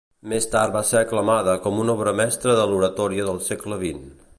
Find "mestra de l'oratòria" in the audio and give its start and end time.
2.21-3.31